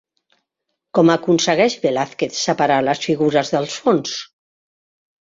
[0.99, 4.21] Com aconsegueix Velázquez separar les figures del fons?